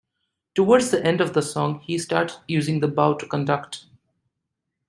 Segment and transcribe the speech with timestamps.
[0.55, 3.85] Towards the end of the song, he started using the bow to conduct.